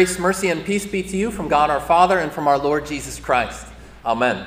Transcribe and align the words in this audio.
Grace, 0.00 0.18
mercy, 0.18 0.48
and 0.48 0.64
peace 0.64 0.86
be 0.86 1.02
to 1.02 1.14
you 1.14 1.30
from 1.30 1.46
God 1.46 1.68
our 1.68 1.78
Father 1.78 2.18
and 2.18 2.32
from 2.32 2.48
our 2.48 2.56
Lord 2.56 2.86
Jesus 2.86 3.20
Christ. 3.20 3.66
Amen. 4.02 4.46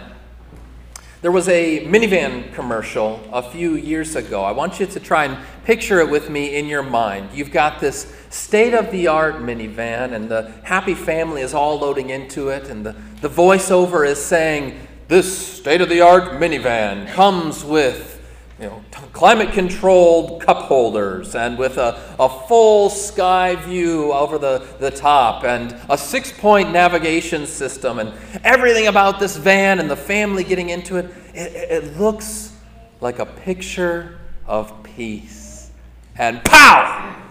There 1.21 1.31
was 1.31 1.47
a 1.47 1.85
minivan 1.85 2.51
commercial 2.55 3.23
a 3.31 3.43
few 3.43 3.75
years 3.75 4.15
ago. 4.15 4.43
I 4.43 4.51
want 4.51 4.79
you 4.79 4.87
to 4.87 4.99
try 4.99 5.25
and 5.25 5.37
picture 5.63 5.99
it 5.99 6.09
with 6.09 6.31
me 6.31 6.55
in 6.55 6.65
your 6.65 6.81
mind. 6.81 7.29
You've 7.35 7.51
got 7.51 7.79
this 7.79 8.11
state 8.31 8.73
of 8.73 8.89
the 8.89 9.05
art 9.05 9.35
minivan, 9.35 10.13
and 10.13 10.27
the 10.27 10.51
happy 10.63 10.95
family 10.95 11.43
is 11.43 11.53
all 11.53 11.77
loading 11.77 12.09
into 12.09 12.49
it, 12.49 12.69
and 12.69 12.83
the, 12.83 12.95
the 13.21 13.29
voiceover 13.29 14.07
is 14.07 14.19
saying, 14.19 14.75
This 15.07 15.59
state 15.59 15.81
of 15.81 15.89
the 15.89 16.01
art 16.01 16.41
minivan 16.41 17.13
comes 17.13 17.63
with 17.63 18.22
you 18.59 18.65
know, 18.65 18.83
climate 19.13 19.51
controlled 19.51 20.41
cup 20.41 20.57
holders 20.57 21.33
and 21.35 21.57
with 21.57 21.77
a, 21.77 21.99
a 22.19 22.29
full 22.47 22.89
sky 22.89 23.55
view 23.55 24.13
over 24.13 24.37
the, 24.37 24.67
the 24.79 24.91
top 24.91 25.43
and 25.43 25.75
a 25.89 25.97
six 25.97 26.31
point 26.31 26.71
navigation 26.71 27.47
system 27.47 27.99
and 27.99 28.13
everything 28.43 28.87
about 28.87 29.19
this 29.19 29.37
van 29.37 29.79
and 29.79 29.89
the 29.89 29.95
family 29.95 30.43
getting 30.43 30.69
into 30.69 30.97
it, 30.97 31.05
it, 31.33 31.83
it 31.83 31.97
looks 31.97 32.55
like 33.01 33.19
a 33.19 33.25
picture 33.25 34.19
of 34.45 34.83
peace. 34.83 35.71
And 36.15 36.43
pow! 36.43 37.21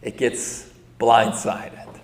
It 0.00 0.16
gets 0.16 0.70
blindsided. 0.98 1.98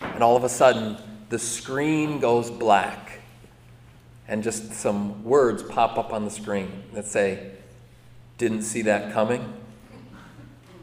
And 0.00 0.22
all 0.22 0.36
of 0.36 0.44
a 0.44 0.48
sudden, 0.48 0.96
the 1.28 1.38
screen 1.38 2.18
goes 2.18 2.50
black 2.50 3.20
and 4.28 4.42
just 4.42 4.74
some 4.74 5.24
words 5.24 5.62
pop 5.62 5.96
up 5.96 6.12
on 6.12 6.24
the 6.24 6.30
screen 6.30 6.84
that 6.92 7.06
say, 7.06 7.50
Didn't 8.36 8.62
see 8.62 8.82
that 8.82 9.12
coming? 9.12 9.54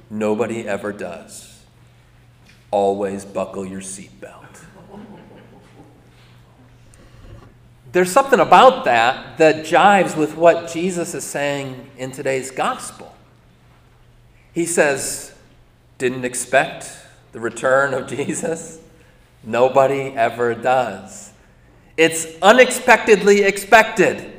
Nobody 0.10 0.68
ever 0.68 0.92
does. 0.92 1.64
Always 2.72 3.24
buckle 3.24 3.66
your 3.66 3.82
seatbelt. 3.82 4.42
There's 7.92 8.12
something 8.12 8.42
about 8.42 8.84
that 8.86 9.38
that 9.38 9.66
jives 9.66 10.18
with 10.18 10.36
what 10.36 10.70
Jesus 10.70 11.14
is 11.14 11.24
saying 11.24 11.90
in 11.98 12.12
today's 12.12 12.52
gospel. 12.52 13.16
He 14.54 14.66
says, 14.66 15.34
Didn't 15.98 16.26
expect 16.26 16.92
the 17.32 17.40
return 17.40 17.94
of 17.94 18.08
Jesus? 18.10 18.80
Nobody 19.44 20.12
ever 20.16 20.56
does. 20.56 21.32
It's 21.98 22.28
unexpectedly 22.42 23.44
expected. 23.44 24.34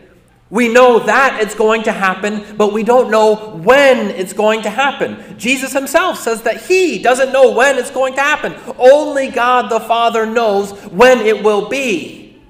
We 0.49 0.69
know 0.69 1.01
that 1.01 1.41
it's 1.43 1.57
going 1.57 1.85
to 1.85 1.93
happen, 1.93 2.57
but 2.57 2.73
we 2.73 2.85
don't 2.85 3.11
know 3.11 3.57
when 3.57 4.11
it's 4.11 4.33
going 4.33 4.63
to 4.63 4.71
happen. 4.71 5.37
Jesus 5.39 5.73
himself 5.73 6.21
says 6.21 6.43
that 6.43 6.63
he 6.67 7.03
doesn't 7.03 7.33
know 7.33 7.51
when 7.51 7.79
it's 7.79 7.91
going 7.91 8.15
to 8.15 8.21
happen. 8.21 8.55
Only 8.79 9.29
God 9.29 9.71
the 9.71 9.81
Father 9.81 10.25
knows 10.25 10.71
when 10.87 11.19
it 11.19 11.43
will 11.43 11.69
be. 11.69 12.41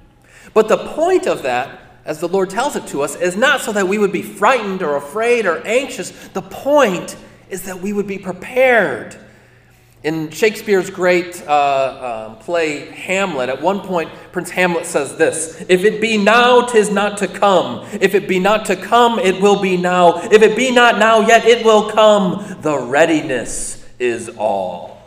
But 0.53 0.67
the 0.67 0.77
point 0.77 1.25
of 1.25 1.41
that, 1.43 1.79
as 2.05 2.19
the 2.19 2.27
Lord 2.27 2.51
tells 2.51 2.75
it 2.75 2.85
to 2.87 3.01
us, 3.01 3.15
is 3.15 3.35
not 3.35 3.61
so 3.61 3.71
that 3.71 3.87
we 3.87 3.97
would 3.97 4.11
be 4.11 4.21
frightened 4.21 4.83
or 4.83 4.95
afraid 4.95 5.47
or 5.47 5.65
anxious. 5.65 6.11
The 6.29 6.43
point 6.43 7.15
is 7.49 7.63
that 7.63 7.81
we 7.81 7.93
would 7.93 8.07
be 8.07 8.19
prepared. 8.19 9.17
In 10.03 10.29
Shakespeare's 10.29 10.89
great 10.89 11.43
uh, 11.47 11.51
uh, 11.51 12.35
play 12.35 12.91
Hamlet, 12.91 13.49
at 13.49 13.61
one 13.61 13.79
point, 13.79 14.11
Prince 14.31 14.51
Hamlet 14.51 14.85
says 14.85 15.17
this 15.17 15.59
If 15.67 15.83
it 15.83 15.99
be 15.99 16.17
now, 16.17 16.61
tis 16.61 16.91
not 16.91 17.17
to 17.19 17.27
come. 17.27 17.87
If 17.99 18.13
it 18.13 18.27
be 18.27 18.39
not 18.39 18.65
to 18.65 18.75
come, 18.75 19.17
it 19.17 19.41
will 19.41 19.61
be 19.61 19.75
now. 19.75 20.19
If 20.31 20.41
it 20.43 20.55
be 20.55 20.71
not 20.71 20.99
now, 20.99 21.21
yet 21.21 21.45
it 21.45 21.65
will 21.65 21.89
come. 21.89 22.57
The 22.61 22.77
readiness 22.77 23.85
is 23.97 24.29
all. 24.37 25.01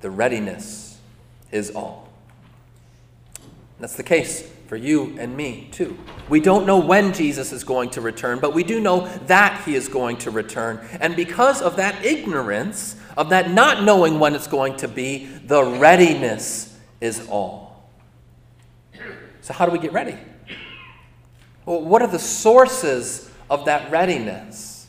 The 0.00 0.10
readiness 0.10 0.98
is 1.50 1.72
all. 1.72 2.08
That's 3.80 3.96
the 3.96 4.04
case 4.04 4.48
for 4.66 4.76
you 4.76 5.16
and 5.18 5.36
me, 5.36 5.68
too. 5.70 5.96
We 6.28 6.40
don't 6.40 6.66
know 6.66 6.78
when 6.78 7.12
Jesus 7.12 7.52
is 7.52 7.64
going 7.64 7.90
to 7.90 8.00
return, 8.00 8.40
but 8.40 8.52
we 8.52 8.64
do 8.64 8.80
know 8.80 9.06
that 9.26 9.62
he 9.64 9.74
is 9.74 9.88
going 9.88 10.18
to 10.18 10.30
return. 10.30 10.86
And 11.00 11.14
because 11.14 11.62
of 11.62 11.76
that 11.76 12.04
ignorance, 12.04 12.96
of 13.16 13.30
that 13.30 13.50
not 13.50 13.84
knowing 13.84 14.18
when 14.18 14.34
it's 14.34 14.48
going 14.48 14.76
to 14.78 14.88
be, 14.88 15.26
the 15.26 15.62
readiness 15.62 16.76
is 17.00 17.28
all. 17.28 17.90
So, 19.40 19.54
how 19.54 19.66
do 19.66 19.72
we 19.72 19.78
get 19.78 19.92
ready? 19.92 20.18
Well, 21.64 21.80
what 21.80 22.02
are 22.02 22.08
the 22.08 22.18
sources 22.18 23.30
of 23.48 23.66
that 23.66 23.90
readiness? 23.90 24.88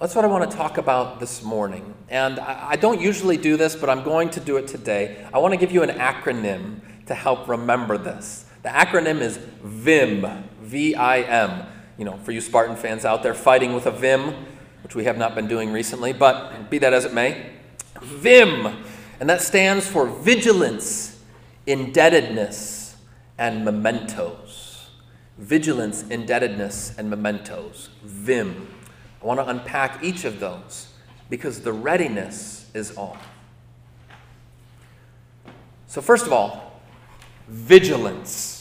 That's 0.00 0.14
what 0.14 0.24
I 0.24 0.28
want 0.28 0.50
to 0.50 0.56
talk 0.56 0.76
about 0.76 1.20
this 1.20 1.42
morning. 1.42 1.94
And 2.08 2.40
I 2.40 2.76
don't 2.76 3.00
usually 3.00 3.36
do 3.36 3.56
this, 3.56 3.76
but 3.76 3.88
I'm 3.88 4.02
going 4.02 4.30
to 4.30 4.40
do 4.40 4.56
it 4.56 4.66
today. 4.66 5.24
I 5.32 5.38
want 5.38 5.54
to 5.54 5.56
give 5.56 5.70
you 5.70 5.82
an 5.82 5.90
acronym 5.90 6.80
to 7.06 7.14
help 7.14 7.48
remember 7.48 7.96
this. 7.96 8.44
The 8.64 8.70
acronym 8.70 9.20
is 9.20 9.36
VIM, 9.62 10.26
V 10.62 10.94
I 10.94 11.20
M. 11.20 11.66
You 11.98 12.06
know, 12.06 12.16
for 12.16 12.32
you 12.32 12.40
Spartan 12.40 12.76
fans 12.76 13.04
out 13.04 13.22
there 13.22 13.34
fighting 13.34 13.74
with 13.74 13.84
a 13.84 13.90
Vim, 13.90 14.34
which 14.82 14.94
we 14.94 15.04
have 15.04 15.18
not 15.18 15.34
been 15.34 15.46
doing 15.46 15.70
recently, 15.70 16.14
but 16.14 16.70
be 16.70 16.78
that 16.78 16.94
as 16.94 17.04
it 17.04 17.12
may. 17.12 17.50
VIM, 18.00 18.82
and 19.20 19.28
that 19.28 19.42
stands 19.42 19.86
for 19.86 20.06
vigilance, 20.06 21.22
indebtedness, 21.66 22.96
and 23.36 23.66
mementos. 23.66 24.88
Vigilance, 25.36 26.02
indebtedness, 26.08 26.96
and 26.96 27.10
mementos. 27.10 27.90
VIM. 28.02 28.66
I 29.22 29.26
want 29.26 29.40
to 29.40 29.48
unpack 29.48 30.02
each 30.02 30.24
of 30.24 30.40
those 30.40 30.88
because 31.28 31.60
the 31.60 31.72
readiness 31.72 32.70
is 32.72 32.96
all. 32.96 33.18
So, 35.86 36.00
first 36.00 36.24
of 36.26 36.32
all, 36.32 36.80
vigilance. 37.46 38.53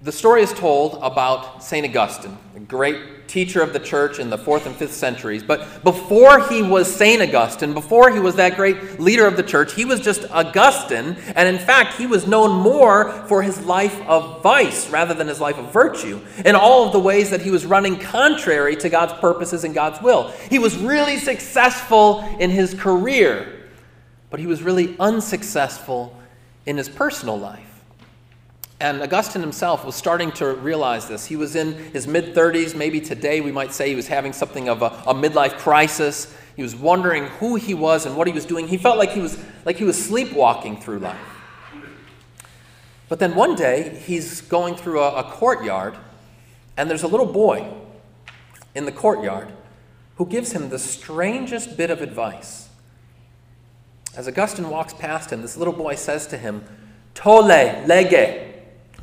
The 0.00 0.12
story 0.12 0.42
is 0.42 0.52
told 0.52 1.00
about 1.02 1.64
St. 1.64 1.84
Augustine, 1.84 2.38
a 2.54 2.60
great 2.60 3.26
teacher 3.26 3.62
of 3.62 3.72
the 3.72 3.80
church 3.80 4.20
in 4.20 4.30
the 4.30 4.38
fourth 4.38 4.64
and 4.64 4.76
fifth 4.76 4.94
centuries. 4.94 5.42
But 5.42 5.82
before 5.82 6.48
he 6.48 6.62
was 6.62 6.94
St. 6.94 7.20
Augustine, 7.20 7.74
before 7.74 8.12
he 8.12 8.20
was 8.20 8.36
that 8.36 8.54
great 8.54 9.00
leader 9.00 9.26
of 9.26 9.36
the 9.36 9.42
church, 9.42 9.74
he 9.74 9.84
was 9.84 9.98
just 9.98 10.24
Augustine. 10.30 11.16
And 11.34 11.48
in 11.48 11.58
fact, 11.58 11.98
he 11.98 12.06
was 12.06 12.28
known 12.28 12.62
more 12.62 13.10
for 13.26 13.42
his 13.42 13.58
life 13.66 14.00
of 14.02 14.40
vice 14.40 14.88
rather 14.88 15.14
than 15.14 15.26
his 15.26 15.40
life 15.40 15.58
of 15.58 15.72
virtue, 15.72 16.20
in 16.44 16.54
all 16.54 16.86
of 16.86 16.92
the 16.92 17.00
ways 17.00 17.30
that 17.30 17.42
he 17.42 17.50
was 17.50 17.66
running 17.66 17.98
contrary 17.98 18.76
to 18.76 18.88
God's 18.88 19.14
purposes 19.14 19.64
and 19.64 19.74
God's 19.74 20.00
will. 20.00 20.28
He 20.48 20.60
was 20.60 20.76
really 20.76 21.16
successful 21.16 22.20
in 22.38 22.50
his 22.50 22.72
career, 22.72 23.64
but 24.30 24.38
he 24.38 24.46
was 24.46 24.62
really 24.62 24.96
unsuccessful 25.00 26.16
in 26.66 26.76
his 26.76 26.88
personal 26.88 27.36
life. 27.36 27.77
And 28.80 29.02
Augustine 29.02 29.42
himself 29.42 29.84
was 29.84 29.96
starting 29.96 30.30
to 30.32 30.54
realize 30.54 31.08
this. 31.08 31.26
He 31.26 31.34
was 31.34 31.56
in 31.56 31.74
his 31.92 32.06
mid 32.06 32.34
30s. 32.34 32.76
Maybe 32.76 33.00
today 33.00 33.40
we 33.40 33.50
might 33.50 33.72
say 33.72 33.88
he 33.88 33.96
was 33.96 34.06
having 34.06 34.32
something 34.32 34.68
of 34.68 34.82
a, 34.82 34.86
a, 35.06 35.14
midlife 35.14 35.58
crisis. 35.58 36.32
He 36.54 36.62
was 36.62 36.76
wondering 36.76 37.24
who 37.24 37.56
he 37.56 37.74
was 37.74 38.06
and 38.06 38.16
what 38.16 38.28
he 38.28 38.32
was 38.32 38.44
doing. 38.44 38.68
He 38.68 38.76
felt 38.76 38.96
like 38.96 39.10
he 39.10 39.20
was, 39.20 39.36
like 39.64 39.76
he 39.76 39.84
was 39.84 40.02
sleepwalking 40.02 40.80
through 40.80 41.00
life. 41.00 41.18
But 43.08 43.18
then 43.18 43.34
one 43.34 43.56
day 43.56 44.00
he's 44.06 44.42
going 44.42 44.76
through 44.76 45.00
a, 45.00 45.16
a 45.16 45.24
courtyard, 45.24 45.96
and 46.76 46.88
there's 46.88 47.02
a 47.02 47.08
little 47.08 47.26
boy 47.26 47.72
in 48.76 48.84
the 48.84 48.92
courtyard 48.92 49.52
who 50.16 50.26
gives 50.26 50.52
him 50.52 50.68
the 50.68 50.78
strangest 50.78 51.76
bit 51.76 51.90
of 51.90 52.00
advice. 52.00 52.68
As 54.16 54.28
Augustine 54.28 54.68
walks 54.70 54.92
past 54.94 55.32
him, 55.32 55.42
this 55.42 55.56
little 55.56 55.72
boy 55.72 55.96
says 55.96 56.26
to 56.28 56.38
him, 56.38 56.64
Tolle, 57.14 57.84
lege, 57.86 58.47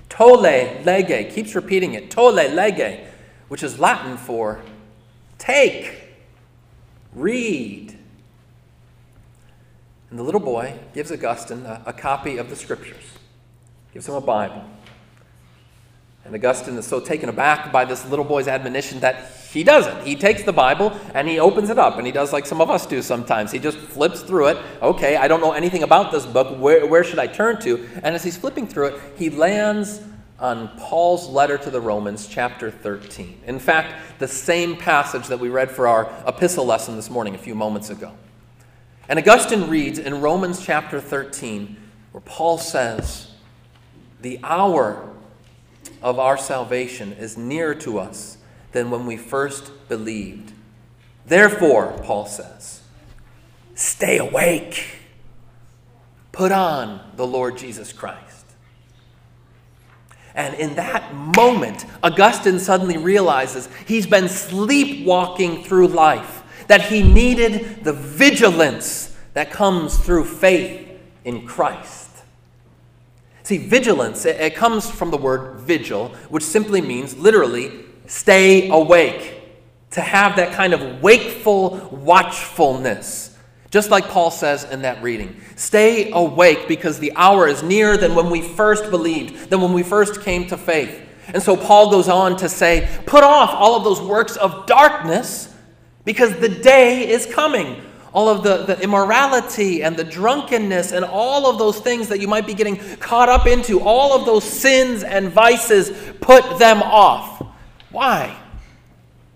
Tolle 0.10 0.82
lege, 0.84 1.34
keeps 1.34 1.56
repeating 1.56 1.94
it. 1.94 2.10
Tolle 2.10 2.48
lege, 2.50 3.08
which 3.48 3.64
is 3.64 3.80
Latin 3.80 4.18
for 4.18 4.62
take, 5.38 5.92
read. 7.14 7.98
And 10.10 10.20
the 10.20 10.24
little 10.24 10.40
boy 10.40 10.80
gives 10.94 11.12
Augustine 11.12 11.66
a, 11.66 11.84
a 11.86 11.94
copy 11.94 12.38
of 12.38 12.50
the 12.50 12.56
scriptures, 12.56 13.04
gives 13.94 14.08
him 14.08 14.16
a 14.16 14.22
Bible. 14.22 14.64
And 16.26 16.34
Augustine 16.34 16.76
is 16.76 16.88
so 16.88 17.00
taken 17.00 17.30
aback 17.30 17.72
by 17.72 17.86
this 17.86 18.04
little 18.08 18.26
boy's 18.26 18.48
admonition 18.48 19.00
that 19.02 19.32
he 19.52 19.64
doesn't. 19.64 20.06
He 20.06 20.16
takes 20.16 20.42
the 20.42 20.52
Bible 20.52 20.92
and 21.14 21.28
he 21.28 21.40
opens 21.40 21.70
it 21.70 21.78
up, 21.78 21.98
and 21.98 22.06
he 22.06 22.12
does 22.12 22.34
like 22.34 22.48
some 22.48 22.60
of 22.62 22.72
us 22.72 22.88
do 22.88 23.04
sometimes. 23.04 23.52
He 23.52 23.60
just 23.60 23.78
flips 23.78 24.22
through 24.22 24.48
it. 24.48 24.58
Okay, 24.82 25.18
I 25.18 25.28
don't 25.28 25.40
know 25.40 25.52
anything 25.52 25.84
about 25.84 26.12
this 26.12 26.26
book. 26.26 26.60
Where, 26.60 26.88
where 26.88 27.04
should 27.04 27.20
I 27.20 27.28
turn 27.28 27.62
to? 27.62 27.88
And 28.02 28.16
as 28.16 28.24
he's 28.24 28.36
flipping 28.36 28.68
through 28.68 28.88
it, 28.88 29.02
he 29.16 29.30
lands 29.30 30.02
on 30.40 30.68
Paul's 30.80 31.30
letter 31.30 31.60
to 31.60 31.70
the 31.70 31.80
Romans, 31.80 32.28
chapter 32.28 32.72
13. 32.72 33.42
In 33.46 33.60
fact, 33.60 34.20
the 34.20 34.28
same 34.28 34.76
passage 34.76 35.28
that 35.28 35.40
we 35.40 35.50
read 35.50 35.70
for 35.70 35.88
our 35.88 36.12
epistle 36.28 36.66
lesson 36.66 36.96
this 36.96 37.10
morning 37.10 37.36
a 37.36 37.38
few 37.38 37.56
moments 37.56 37.92
ago. 37.92 38.12
And 39.08 39.20
Augustine 39.20 39.70
reads 39.70 40.00
in 40.00 40.20
Romans 40.22 40.66
chapter 40.66 41.00
13, 41.00 41.78
where 42.12 42.22
Paul 42.22 42.58
says, 42.58 43.32
The 44.22 44.40
hour 44.44 45.15
of 46.06 46.20
our 46.20 46.38
salvation 46.38 47.14
is 47.14 47.36
nearer 47.36 47.74
to 47.74 47.98
us 47.98 48.38
than 48.74 48.92
when 48.92 49.08
we 49.08 49.18
first 49.18 49.72
believed. 49.90 50.52
Therefore, 51.26 52.00
Paul 52.04 52.28
says, 52.28 52.84
stay 53.74 54.20
awake. 54.20 55.00
Put 56.32 56.52
on 56.52 57.02
the 57.16 57.26
Lord 57.26 57.58
Jesus 57.58 57.92
Christ. 57.92 58.46
And 60.36 60.54
in 60.54 60.76
that 60.76 61.12
moment, 61.16 61.86
Augustine 62.04 62.60
suddenly 62.60 62.98
realizes 62.98 63.68
he's 63.88 64.06
been 64.06 64.30
sleepwalking 64.30 65.64
through 65.64 65.88
life, 65.88 66.44
that 66.68 66.84
he 66.84 67.02
needed 67.02 67.84
the 67.84 67.94
vigilance 67.94 69.18
that 69.34 69.50
comes 69.50 69.98
through 69.98 70.26
faith 70.26 70.88
in 71.24 71.48
Christ. 71.48 72.05
See, 73.46 73.60
vigilance, 73.60 74.26
it, 74.26 74.42
it 74.42 74.56
comes 74.56 74.90
from 74.90 75.12
the 75.12 75.18
word 75.18 75.60
vigil, 75.60 76.10
which 76.30 76.44
simply 76.44 76.82
means 76.82 77.16
literally 77.16 77.86
stay 78.08 78.70
awake, 78.70 79.40
to 79.92 80.02
have 80.02 80.38
that 80.38 80.54
kind 80.54 80.74
of 80.74 81.04
wakeful 81.04 81.78
watchfulness. 81.92 83.38
Just 83.70 83.92
like 83.92 84.08
Paul 84.08 84.32
says 84.32 84.64
in 84.64 84.82
that 84.82 85.04
reading. 85.04 85.40
Stay 85.56 86.12
awake 86.12 86.68
because 86.68 86.98
the 86.98 87.14
hour 87.16 87.48
is 87.48 87.62
nearer 87.62 87.98
than 87.98 88.16
when 88.16 88.32
we 88.32 88.42
first 88.42 88.90
believed, 88.90 89.52
than 89.52 89.62
when 89.62 89.74
we 89.74 89.84
first 89.84 90.22
came 90.22 90.48
to 90.48 90.58
faith. 90.58 91.00
And 91.28 91.42
so 91.42 91.56
Paul 91.56 91.92
goes 91.92 92.10
on 92.10 92.38
to 92.38 92.50
say, 92.50 92.90
put 93.06 93.24
off 93.24 93.52
all 93.52 93.76
of 93.76 93.84
those 93.84 94.02
works 94.02 94.38
of 94.38 94.66
darkness 94.66 95.54
because 96.04 96.36
the 96.38 96.50
day 96.50 97.08
is 97.08 97.28
coming 97.28 97.80
all 98.16 98.30
of 98.30 98.44
the, 98.44 98.64
the 98.64 98.82
immorality 98.82 99.84
and 99.84 99.98
the 99.98 100.04
drunkenness 100.04 100.94
and 100.94 101.04
all 101.04 101.50
of 101.50 101.60
those 101.60 101.82
things 101.82 102.08
that 102.08 102.22
you 102.22 102.30
might 102.30 102.48
be 102.48 102.54
getting 102.54 102.78
caught 102.96 103.28
up 103.28 103.46
into, 103.46 103.82
all 103.82 104.18
of 104.18 104.26
those 104.26 104.46
sins 104.46 105.04
and 105.04 105.30
vices, 105.30 105.92
put 106.22 106.58
them 106.58 106.82
off. 106.82 107.46
Why? 107.92 108.34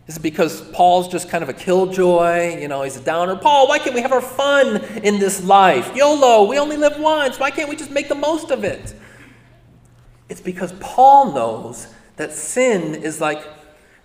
Is 0.08 0.16
it 0.16 0.22
because 0.22 0.62
Paul's 0.72 1.10
just 1.10 1.28
kind 1.28 1.44
of 1.44 1.50
a 1.50 1.54
killjoy? 1.54 2.58
You 2.58 2.70
know, 2.70 2.84
he's 2.84 2.96
a 2.96 3.02
downer. 3.02 3.36
Paul, 3.36 3.68
why 3.68 3.80
can't 3.80 3.94
we 3.94 4.02
have 4.02 4.14
our 4.14 4.22
fun 4.22 4.78
in 5.04 5.20
this 5.20 5.44
life? 5.44 5.94
YOLO, 5.94 6.48
we 6.48 6.58
only 6.58 6.78
live 6.78 6.98
once. 6.98 7.38
Why 7.38 7.52
can't 7.52 7.68
we 7.68 7.76
just 7.76 7.92
make 7.92 8.08
the 8.08 8.16
most 8.16 8.50
of 8.50 8.64
it? 8.64 8.96
It's 10.30 10.42
because 10.42 10.72
Paul 10.80 11.34
knows 11.34 11.94
that 12.16 12.32
sin 12.32 12.96
is 12.96 13.20
like, 13.20 13.46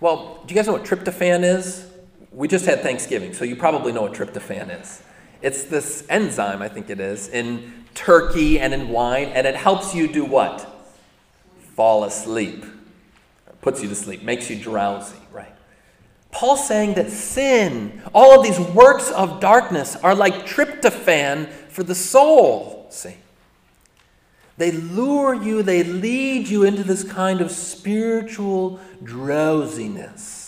well, 0.00 0.42
do 0.44 0.52
you 0.52 0.58
guys 0.58 0.66
know 0.66 0.72
what 0.72 0.84
tryptophan 0.84 1.44
is? 1.44 1.86
We 2.34 2.48
just 2.48 2.66
had 2.66 2.80
Thanksgiving, 2.80 3.32
so 3.32 3.44
you 3.44 3.54
probably 3.54 3.92
know 3.92 4.02
what 4.02 4.12
tryptophan 4.12 4.80
is. 4.80 5.02
It's 5.40 5.64
this 5.64 6.04
enzyme, 6.08 6.62
I 6.62 6.68
think 6.68 6.90
it 6.90 6.98
is, 6.98 7.28
in 7.28 7.84
turkey 7.94 8.58
and 8.58 8.74
in 8.74 8.88
wine, 8.88 9.28
and 9.28 9.46
it 9.46 9.54
helps 9.54 9.94
you 9.94 10.08
do 10.08 10.24
what? 10.24 10.68
Fall 11.74 12.04
asleep. 12.04 12.64
puts 13.60 13.82
you 13.82 13.88
to 13.88 13.94
sleep, 13.94 14.22
makes 14.22 14.50
you 14.50 14.56
drowsy, 14.56 15.16
right? 15.32 15.54
Paul's 16.30 16.66
saying 16.66 16.94
that 16.94 17.10
sin, 17.10 18.02
all 18.12 18.38
of 18.38 18.44
these 18.44 18.58
works 18.58 19.10
of 19.12 19.40
darkness, 19.40 19.96
are 19.96 20.14
like 20.14 20.44
tryptophan 20.44 21.48
for 21.48 21.82
the 21.82 21.94
soul. 21.94 22.88
See? 22.90 23.14
They 24.58 24.72
lure 24.72 25.34
you, 25.34 25.62
they 25.62 25.84
lead 25.84 26.48
you 26.48 26.64
into 26.64 26.82
this 26.82 27.04
kind 27.04 27.40
of 27.40 27.50
spiritual 27.50 28.80
drowsiness 29.02 30.43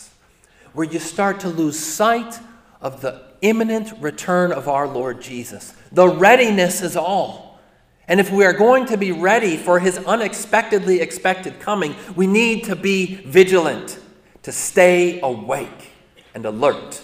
where 0.77 0.87
you 0.87 0.99
start 0.99 1.41
to 1.41 1.49
lose 1.49 1.79
sight 1.79 2.39
of 2.83 3.01
the 3.01 3.23
imminent 3.41 3.95
return 3.99 4.53
of 4.53 4.69
our 4.69 4.87
Lord 4.87 5.23
Jesus. 5.23 5.75
The 5.91 6.07
readiness 6.07 6.83
is 6.83 6.99
all. 6.99 7.59
And 8.07 8.21
if 8.21 8.31
we 8.31 8.45
are 8.45 8.53
going 8.53 8.85
to 8.87 8.99
be 8.99 9.11
ready 9.11 9.57
for 9.57 9.81
his 9.81 9.97
unexpectedly 9.97 11.01
expected 11.01 11.61
coming, 11.61 11.97
we 12.15 12.27
need 12.27 12.65
to 12.65 12.77
be 12.77 13.15
vigilant, 13.15 13.99
to 14.43 14.53
stay 14.53 15.19
awake 15.23 15.93
and 16.35 16.45
alert. 16.45 17.03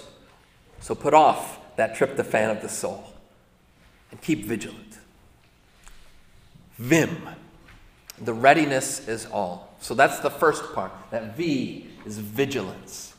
So 0.80 0.94
put 0.94 1.14
off 1.14 1.58
that 1.76 1.96
tryptophan 1.96 2.50
of 2.54 2.60
the 2.60 2.68
soul 2.68 3.10
and 4.10 4.20
keep 4.20 4.44
vigilant. 4.44 4.98
Vim. 6.76 7.26
The 8.20 8.34
readiness 8.34 9.08
is 9.08 9.24
all. 9.24 9.74
So 9.80 9.94
that's 9.94 10.18
the 10.18 10.30
first 10.30 10.74
part. 10.74 10.92
That 11.10 11.38
V 11.38 11.88
is 12.04 12.18
vigilance. 12.18 13.11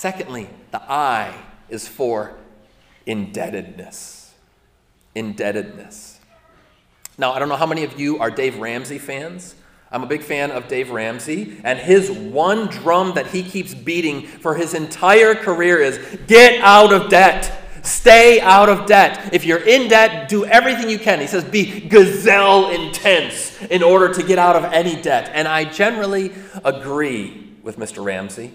Secondly, 0.00 0.48
the 0.70 0.80
I 0.90 1.34
is 1.68 1.86
for 1.86 2.34
indebtedness. 3.04 4.32
Indebtedness. 5.14 6.18
Now, 7.18 7.32
I 7.32 7.38
don't 7.38 7.50
know 7.50 7.56
how 7.56 7.66
many 7.66 7.84
of 7.84 8.00
you 8.00 8.18
are 8.18 8.30
Dave 8.30 8.56
Ramsey 8.56 8.96
fans. 8.96 9.54
I'm 9.92 10.02
a 10.02 10.06
big 10.06 10.22
fan 10.22 10.52
of 10.52 10.68
Dave 10.68 10.90
Ramsey, 10.90 11.60
and 11.64 11.78
his 11.78 12.10
one 12.10 12.68
drum 12.68 13.12
that 13.16 13.26
he 13.26 13.42
keeps 13.42 13.74
beating 13.74 14.26
for 14.26 14.54
his 14.54 14.72
entire 14.72 15.34
career 15.34 15.76
is 15.76 15.98
get 16.26 16.62
out 16.62 16.94
of 16.94 17.10
debt. 17.10 17.84
Stay 17.84 18.40
out 18.40 18.70
of 18.70 18.86
debt. 18.86 19.34
If 19.34 19.44
you're 19.44 19.62
in 19.62 19.90
debt, 19.90 20.30
do 20.30 20.46
everything 20.46 20.88
you 20.88 20.98
can. 20.98 21.20
He 21.20 21.26
says, 21.26 21.44
be 21.44 21.78
gazelle 21.78 22.70
intense 22.70 23.60
in 23.64 23.82
order 23.82 24.14
to 24.14 24.22
get 24.22 24.38
out 24.38 24.56
of 24.56 24.64
any 24.64 25.02
debt. 25.02 25.30
And 25.34 25.46
I 25.46 25.64
generally 25.64 26.32
agree 26.64 27.52
with 27.62 27.76
Mr. 27.76 28.02
Ramsey. 28.02 28.52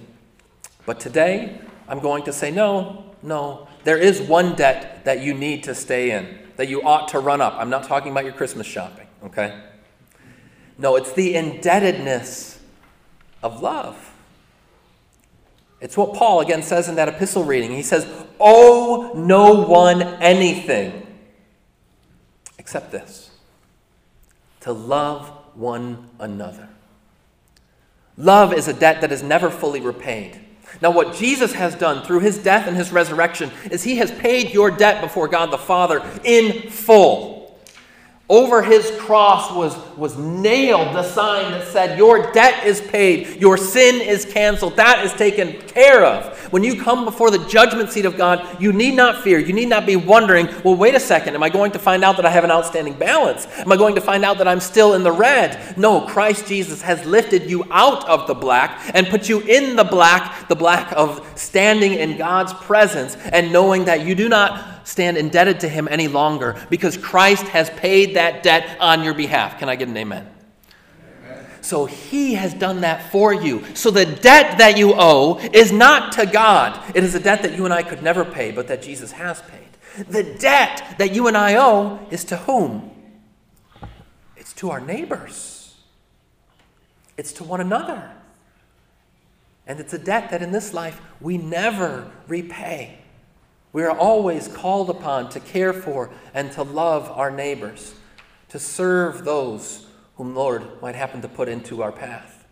But 0.85 0.99
today, 0.99 1.59
I'm 1.87 1.99
going 1.99 2.23
to 2.23 2.33
say, 2.33 2.51
no, 2.51 3.15
no. 3.21 3.67
There 3.83 3.97
is 3.97 4.21
one 4.21 4.55
debt 4.55 5.05
that 5.05 5.21
you 5.21 5.33
need 5.33 5.63
to 5.63 5.75
stay 5.75 6.11
in, 6.11 6.39
that 6.57 6.67
you 6.67 6.81
ought 6.83 7.07
to 7.09 7.19
run 7.19 7.41
up. 7.41 7.53
I'm 7.57 7.69
not 7.69 7.83
talking 7.83 8.11
about 8.11 8.25
your 8.25 8.33
Christmas 8.33 8.67
shopping, 8.67 9.07
okay? 9.23 9.61
No, 10.77 10.95
it's 10.95 11.13
the 11.13 11.35
indebtedness 11.35 12.59
of 13.41 13.61
love. 13.61 14.13
It's 15.81 15.95
what 15.95 16.15
Paul 16.15 16.41
again 16.41 16.63
says 16.63 16.89
in 16.89 16.95
that 16.95 17.07
epistle 17.07 17.43
reading. 17.43 17.71
He 17.71 17.83
says, 17.83 18.07
Owe 18.39 19.13
no 19.13 19.61
one 19.65 20.01
anything 20.01 21.05
except 22.57 22.91
this 22.91 23.29
to 24.61 24.71
love 24.71 25.29
one 25.53 26.09
another. 26.19 26.69
Love 28.17 28.53
is 28.53 28.67
a 28.67 28.73
debt 28.73 29.01
that 29.01 29.11
is 29.11 29.21
never 29.21 29.49
fully 29.49 29.79
repaid. 29.79 30.39
Now, 30.81 30.91
what 30.91 31.15
Jesus 31.15 31.53
has 31.53 31.75
done 31.75 32.05
through 32.05 32.19
his 32.21 32.37
death 32.37 32.67
and 32.67 32.75
his 32.75 32.91
resurrection 32.91 33.51
is 33.71 33.83
he 33.83 33.97
has 33.97 34.11
paid 34.11 34.53
your 34.53 34.71
debt 34.71 35.01
before 35.01 35.27
God 35.27 35.51
the 35.51 35.57
Father 35.57 36.01
in 36.23 36.69
full. 36.69 37.34
Over 38.27 38.63
his 38.63 38.89
cross 38.99 39.51
was, 39.51 39.77
was 39.97 40.17
nailed 40.17 40.95
the 40.95 41.03
sign 41.03 41.51
that 41.51 41.67
said, 41.67 41.95
Your 41.95 42.31
debt 42.31 42.65
is 42.65 42.81
paid, 42.81 43.39
your 43.39 43.55
sin 43.55 44.01
is 44.01 44.25
canceled, 44.25 44.77
that 44.77 45.05
is 45.05 45.13
taken 45.13 45.53
care 45.67 46.03
of. 46.03 46.35
When 46.51 46.63
you 46.63 46.81
come 46.81 47.05
before 47.05 47.29
the 47.29 47.37
judgment 47.47 47.91
seat 47.91 48.05
of 48.05 48.17
God, 48.17 48.59
you 48.59 48.73
need 48.73 48.95
not 48.95 49.23
fear. 49.23 49.37
You 49.37 49.53
need 49.53 49.67
not 49.69 49.85
be 49.85 49.95
wondering, 49.95 50.47
well, 50.63 50.75
wait 50.75 50.95
a 50.95 50.99
second, 50.99 51.35
am 51.35 51.43
I 51.43 51.49
going 51.49 51.71
to 51.73 51.79
find 51.79 52.03
out 52.03 52.15
that 52.15 52.25
I 52.25 52.31
have 52.31 52.43
an 52.43 52.49
outstanding 52.49 52.93
balance? 52.95 53.45
Am 53.57 53.71
I 53.71 53.77
going 53.77 53.93
to 53.93 54.01
find 54.01 54.25
out 54.25 54.39
that 54.39 54.47
I'm 54.47 54.59
still 54.59 54.95
in 54.95 55.03
the 55.03 55.11
red? 55.11 55.77
No, 55.77 56.01
Christ 56.01 56.47
Jesus 56.47 56.81
has 56.81 57.05
lifted 57.05 57.47
you 57.47 57.63
out 57.69 58.07
of 58.09 58.25
the 58.25 58.33
black 58.33 58.89
and 58.95 59.05
put 59.07 59.29
you 59.29 59.41
in 59.41 59.75
the 59.75 59.83
black, 59.83 60.47
the 60.47 60.55
black 60.55 60.91
of 60.93 61.31
standing 61.35 61.93
in 61.93 62.17
God's 62.17 62.53
presence 62.53 63.15
and 63.17 63.51
knowing 63.51 63.85
that 63.85 64.03
you 64.03 64.15
do 64.15 64.29
not 64.29 64.74
stand 64.85 65.17
indebted 65.17 65.59
to 65.59 65.67
him 65.67 65.89
any 65.91 66.07
longer 66.07 66.55
because 66.69 66.95
Christ 66.95 67.43
has 67.49 67.69
paid 67.71 68.15
that 68.15 68.43
debt 68.43 68.77
on 68.79 69.03
your 69.03 69.13
behalf. 69.13 69.59
Can 69.59 69.67
I 69.67 69.75
get 69.75 69.89
an 69.89 69.97
amen? 69.97 70.29
amen? 71.25 71.45
So 71.61 71.85
he 71.85 72.35
has 72.35 72.53
done 72.53 72.81
that 72.81 73.11
for 73.11 73.33
you. 73.33 73.65
So 73.73 73.91
the 73.91 74.05
debt 74.05 74.59
that 74.59 74.77
you 74.77 74.93
owe 74.95 75.39
is 75.39 75.73
not 75.73 76.13
to 76.13 76.25
God, 76.25 76.79
it 76.95 77.03
is 77.03 77.15
a 77.15 77.19
debt 77.19 77.41
that 77.41 77.57
you 77.57 77.65
and 77.65 77.73
I 77.73 77.83
could 77.83 78.01
never 78.01 78.23
pay, 78.23 78.51
but 78.51 78.67
that 78.67 78.81
Jesus 78.81 79.11
has 79.11 79.41
paid. 79.41 80.07
The 80.07 80.23
debt 80.23 80.95
that 80.99 81.13
you 81.13 81.27
and 81.27 81.35
I 81.35 81.55
owe 81.55 81.99
is 82.11 82.23
to 82.25 82.37
whom? 82.37 82.91
It's 84.37 84.53
to 84.53 84.69
our 84.69 84.79
neighbors, 84.79 85.75
it's 87.17 87.33
to 87.33 87.43
one 87.43 87.59
another. 87.59 88.11
And 89.67 89.79
it's 89.79 89.93
a 89.93 89.97
debt 89.97 90.29
that 90.29 90.43
in 90.43 90.51
this 90.51 90.75
life 90.75 91.01
we 91.19 91.39
never 91.39 92.11
repay. 92.27 92.99
We 93.75 93.83
are 93.83 93.91
always 93.91 94.47
called 94.47 94.89
upon 94.89 95.31
to 95.31 95.41
care 95.41 95.73
for 95.73 96.09
and 96.33 96.49
to 96.53 96.63
love 96.63 97.11
our 97.11 97.29
neighbors, 97.29 97.93
to 98.47 98.57
serve 98.57 99.25
those 99.25 99.85
whom 100.15 100.33
Lord 100.33 100.81
might 100.81 100.95
happen 100.95 101.21
to 101.23 101.27
put 101.27 101.49
into 101.49 101.83
our 101.83 101.91
path. 101.91 102.47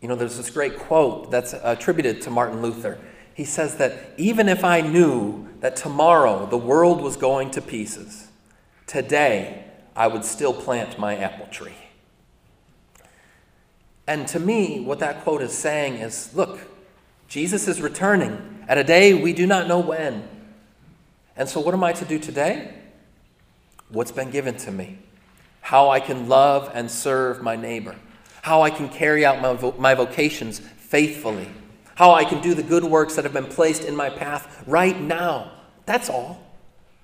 You 0.00 0.08
know, 0.08 0.16
there's 0.16 0.36
this 0.36 0.50
great 0.50 0.76
quote 0.76 1.30
that's 1.30 1.52
attributed 1.52 2.20
to 2.22 2.30
Martin 2.30 2.60
Luther. 2.62 2.98
He 3.32 3.44
says 3.44 3.76
that 3.76 4.12
even 4.16 4.48
if 4.48 4.64
I 4.64 4.80
knew 4.80 5.48
that 5.60 5.76
tomorrow 5.76 6.46
the 6.46 6.58
world 6.58 7.00
was 7.00 7.16
going 7.16 7.52
to 7.52 7.60
pieces, 7.60 8.26
today 8.88 9.66
I 9.94 10.08
would 10.08 10.24
still 10.24 10.52
plant 10.52 10.98
my 10.98 11.16
apple 11.16 11.46
tree. 11.46 11.78
And 14.08 14.26
to 14.26 14.40
me, 14.40 14.80
what 14.80 14.98
that 14.98 15.22
quote 15.22 15.42
is 15.42 15.56
saying 15.56 15.94
is 15.94 16.34
look, 16.34 16.58
Jesus 17.28 17.68
is 17.68 17.80
returning 17.80 18.51
at 18.68 18.78
a 18.78 18.84
day 18.84 19.14
we 19.14 19.32
do 19.32 19.46
not 19.46 19.68
know 19.68 19.80
when. 19.80 20.28
And 21.36 21.48
so, 21.48 21.60
what 21.60 21.74
am 21.74 21.82
I 21.82 21.92
to 21.94 22.04
do 22.04 22.18
today? 22.18 22.74
What's 23.88 24.12
been 24.12 24.30
given 24.30 24.56
to 24.58 24.70
me? 24.70 24.98
How 25.60 25.90
I 25.90 26.00
can 26.00 26.28
love 26.28 26.70
and 26.74 26.90
serve 26.90 27.42
my 27.42 27.56
neighbor. 27.56 27.96
How 28.42 28.62
I 28.62 28.70
can 28.70 28.88
carry 28.88 29.24
out 29.24 29.40
my, 29.40 29.54
vo- 29.54 29.74
my 29.78 29.94
vocations 29.94 30.58
faithfully. 30.58 31.48
How 31.94 32.12
I 32.12 32.24
can 32.24 32.40
do 32.40 32.54
the 32.54 32.62
good 32.62 32.84
works 32.84 33.14
that 33.16 33.24
have 33.24 33.32
been 33.32 33.46
placed 33.46 33.84
in 33.84 33.94
my 33.94 34.10
path 34.10 34.64
right 34.66 34.98
now 34.98 35.52
That's 35.86 36.08
all. 36.08 36.40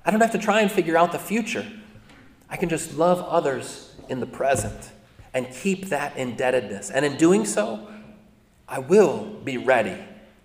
I 0.04 0.10
don't 0.10 0.20
have 0.20 0.32
to 0.32 0.38
try 0.38 0.60
and 0.60 0.70
figure 0.70 0.96
out 0.96 1.12
the 1.12 1.18
future. 1.18 1.66
I 2.48 2.56
can 2.56 2.68
just 2.68 2.96
love 2.96 3.20
others 3.20 3.94
in 4.08 4.20
the 4.20 4.26
present 4.26 4.90
and 5.34 5.46
keep 5.52 5.86
that 5.86 6.16
indebtedness. 6.16 6.90
And 6.90 7.04
in 7.04 7.16
doing 7.16 7.44
so, 7.44 7.86
I 8.66 8.78
will 8.78 9.24
be 9.44 9.58
ready 9.58 9.96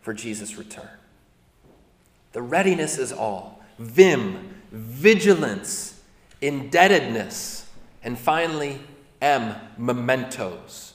for 0.01 0.13
Jesus' 0.13 0.58
return. 0.58 0.89
The 2.33 2.41
readiness 2.41 2.97
is 2.97 3.13
all 3.13 3.61
vim, 3.79 4.53
vigilance, 4.71 6.01
indebtedness, 6.41 7.69
and 8.03 8.17
finally, 8.19 8.79
M, 9.21 9.55
mementos. 9.77 10.93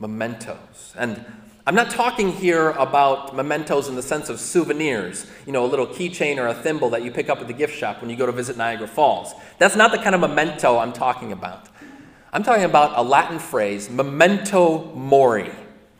Mementos. 0.00 0.94
And 0.96 1.24
I'm 1.66 1.74
not 1.74 1.90
talking 1.90 2.32
here 2.32 2.70
about 2.70 3.36
mementos 3.36 3.88
in 3.88 3.94
the 3.94 4.02
sense 4.02 4.28
of 4.28 4.40
souvenirs, 4.40 5.26
you 5.46 5.52
know, 5.52 5.64
a 5.64 5.68
little 5.68 5.86
keychain 5.86 6.38
or 6.38 6.46
a 6.46 6.54
thimble 6.54 6.90
that 6.90 7.02
you 7.02 7.10
pick 7.10 7.28
up 7.28 7.38
at 7.40 7.46
the 7.46 7.52
gift 7.52 7.76
shop 7.76 8.00
when 8.00 8.08
you 8.10 8.16
go 8.16 8.26
to 8.26 8.32
visit 8.32 8.56
Niagara 8.56 8.88
Falls. 8.88 9.34
That's 9.58 9.76
not 9.76 9.92
the 9.92 9.98
kind 9.98 10.14
of 10.14 10.20
memento 10.22 10.78
I'm 10.78 10.92
talking 10.92 11.32
about. 11.32 11.68
I'm 12.32 12.42
talking 12.42 12.64
about 12.64 12.98
a 12.98 13.02
Latin 13.02 13.38
phrase, 13.38 13.90
memento 13.90 14.92
mori. 14.94 15.50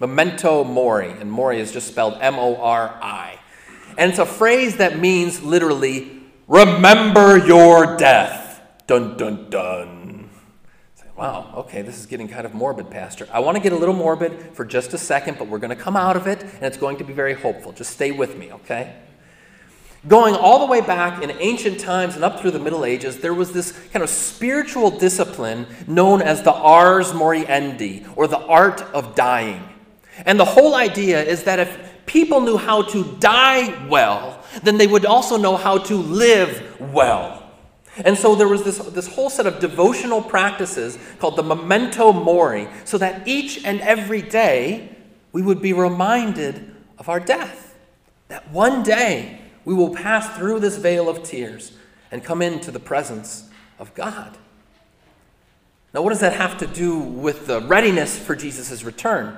Memento 0.00 0.64
mori, 0.64 1.11
and 1.11 1.30
mori 1.30 1.59
is 1.61 1.73
just 1.73 1.88
spelled 1.88 2.16
M 2.21 2.37
O 2.37 2.57
R 2.57 2.99
I. 3.02 3.38
And 3.99 4.11
it's 4.11 4.21
a 4.21 4.26
phrase 4.26 4.76
that 4.76 4.99
means 4.99 5.43
literally, 5.43 6.23
remember 6.47 7.37
your 7.37 7.97
death. 7.97 8.62
Dun 8.87 9.17
dun 9.19 9.50
dun. 9.50 10.31
Wow, 11.17 11.52
okay, 11.57 11.83
this 11.83 11.99
is 11.99 12.07
getting 12.07 12.28
kind 12.28 12.47
of 12.47 12.55
morbid, 12.55 12.90
Pastor. 12.93 13.26
I 13.33 13.40
want 13.40 13.57
to 13.57 13.61
get 13.62 13.73
a 13.73 13.76
little 13.76 13.95
morbid 13.95 14.55
for 14.55 14.64
just 14.64 14.95
a 14.95 14.99
second, 14.99 15.37
but 15.37 15.49
we're 15.49 15.59
going 15.59 15.76
to 15.76 15.83
come 15.83 15.97
out 15.97 16.17
of 16.17 16.28
it, 16.28 16.40
and 16.43 16.62
it's 16.62 16.76
going 16.76 16.97
to 16.99 17.05
be 17.05 17.12
very 17.12 17.35
hopeful. 17.35 17.73
Just 17.73 17.90
stay 17.90 18.12
with 18.12 18.38
me, 18.38 18.52
okay? 18.52 18.95
Going 20.07 20.37
all 20.37 20.61
the 20.61 20.67
way 20.67 20.81
back 20.81 21.21
in 21.21 21.33
ancient 21.33 21.81
times 21.81 22.14
and 22.14 22.23
up 22.23 22.38
through 22.38 22.52
the 22.52 22.61
Middle 22.61 22.85
Ages, 22.85 23.19
there 23.19 23.35
was 23.35 23.50
this 23.50 23.73
kind 23.93 24.05
of 24.05 24.11
spiritual 24.11 24.93
discipline 24.93 25.67
known 25.88 26.23
as 26.23 26.45
the 26.45 26.52
ars 26.52 27.11
moriendi, 27.11 28.09
or 28.14 28.28
the 28.28 28.38
art 28.38 28.81
of 28.95 29.17
dying. 29.17 29.69
And 30.25 30.38
the 30.38 30.45
whole 30.45 30.76
idea 30.76 31.21
is 31.21 31.43
that 31.43 31.59
if 31.59 31.98
people 32.09 32.41
knew 32.41 32.57
how 32.57 32.83
to 32.83 33.05
die 33.21 33.87
well, 33.87 34.43
then 34.65 34.79
they 34.79 34.88
would 34.88 35.05
also 35.05 35.37
know 35.37 35.57
how 35.57 35.79
to 35.79 35.95
live 35.95 36.81
well. 36.81 37.45
And 38.05 38.17
so 38.17 38.35
there 38.35 38.49
was 38.49 38.65
this, 38.65 38.79
this 38.79 39.07
whole 39.07 39.31
set 39.31 39.47
of 39.47 39.61
devotional 39.61 40.23
practices 40.23 40.99
called 41.19 41.37
the 41.37 41.43
memento 41.43 42.12
mori, 42.12 42.69
so 42.85 42.99
that 42.99 43.27
each 43.29 43.65
and 43.65 43.81
every 43.81 44.23
day 44.23 44.97
we 45.33 45.43
would 45.43 45.61
be 45.61 45.73
reminded 45.73 46.75
of 46.97 47.09
our 47.09 47.21
death. 47.21 47.77
That 48.29 48.50
one 48.50 48.83
day 48.83 49.41
we 49.65 49.75
will 49.75 49.95
pass 49.95 50.37
through 50.37 50.61
this 50.61 50.77
veil 50.77 51.09
of 51.09 51.23
tears 51.23 51.73
and 52.11 52.25
come 52.25 52.41
into 52.41 52.71
the 52.71 52.81
presence 52.81 53.49
of 53.79 53.95
God. 53.95 54.37
Now, 55.93 56.03
what 56.03 56.11
does 56.11 56.21
that 56.21 56.35
have 56.35 56.59
to 56.59 56.67
do 56.67 56.99
with 56.99 57.47
the 57.47 57.61
readiness 57.62 58.19
for 58.19 58.37
Jesus' 58.37 58.85
return? 58.85 59.37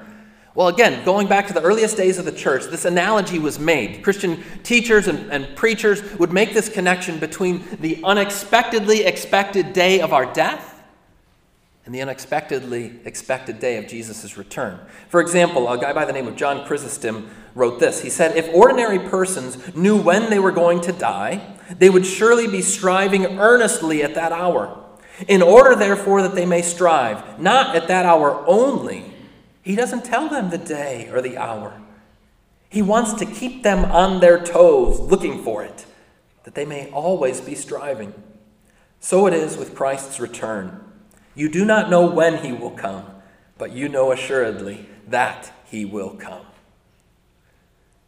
Well, 0.54 0.66
again, 0.66 1.04
going 1.04 1.28
back 1.28 1.46
to 1.46 1.52
the 1.52 1.62
earliest 1.62 1.96
days 1.96 2.18
of 2.18 2.24
the 2.24 2.32
church, 2.32 2.64
this 2.64 2.84
analogy 2.84 3.38
was 3.38 3.58
made. 3.60 4.02
Christian 4.02 4.42
teachers 4.64 5.06
and, 5.06 5.30
and, 5.30 5.54
preachers 5.54 6.02
would 6.18 6.32
make 6.32 6.54
this 6.54 6.68
connection 6.68 7.18
between 7.20 7.62
the 7.80 8.00
unexpectedly 8.02 9.04
expected 9.04 9.72
day 9.72 10.00
of 10.00 10.12
our 10.12 10.32
death 10.32 10.82
and 11.86 11.94
the 11.94 12.02
unexpectedly 12.02 13.00
expected 13.04 13.60
day 13.60 13.76
of 13.76 13.86
Jesus' 13.86 14.36
return. 14.36 14.78
For 15.08 15.20
example, 15.20 15.68
a 15.68 15.78
guy 15.78 15.92
by 15.92 16.04
the 16.04 16.12
name 16.12 16.26
of 16.26 16.36
John 16.36 16.66
Chrysostom 16.66 17.30
wrote 17.54 17.80
this. 17.80 18.02
He 18.02 18.10
said, 18.10 18.36
If 18.36 18.52
ordinary 18.52 18.98
persons 18.98 19.74
knew 19.74 20.00
when 20.00 20.30
they 20.30 20.38
were 20.38 20.52
going 20.52 20.80
to 20.82 20.92
die, 20.92 21.56
they 21.78 21.90
would 21.90 22.06
surely 22.06 22.48
be 22.48 22.62
striving 22.62 23.38
earnestly 23.38 24.02
at 24.02 24.14
that 24.14 24.32
hour. 24.32 24.84
In 25.28 25.42
order, 25.42 25.74
therefore, 25.74 26.22
that 26.22 26.34
they 26.34 26.46
may 26.46 26.62
strive, 26.62 27.40
not 27.40 27.76
at 27.76 27.88
that 27.88 28.06
hour 28.06 28.44
only, 28.46 29.09
he 29.62 29.74
doesn't 29.74 30.04
tell 30.04 30.28
them 30.28 30.50
the 30.50 30.58
day 30.58 31.08
or 31.10 31.20
the 31.20 31.36
hour. 31.36 31.80
He 32.68 32.82
wants 32.82 33.14
to 33.14 33.26
keep 33.26 33.62
them 33.62 33.84
on 33.86 34.20
their 34.20 34.42
toes, 34.42 35.00
looking 35.00 35.42
for 35.42 35.64
it, 35.64 35.86
that 36.44 36.54
they 36.54 36.64
may 36.64 36.90
always 36.90 37.40
be 37.40 37.54
striving. 37.54 38.14
So 39.00 39.26
it 39.26 39.34
is 39.34 39.56
with 39.56 39.74
Christ's 39.74 40.20
return. 40.20 40.84
You 41.34 41.48
do 41.48 41.64
not 41.64 41.90
know 41.90 42.06
when 42.06 42.44
he 42.44 42.52
will 42.52 42.70
come, 42.70 43.06
but 43.58 43.72
you 43.72 43.88
know 43.88 44.12
assuredly 44.12 44.86
that 45.08 45.52
he 45.64 45.84
will 45.84 46.10
come. 46.10 46.46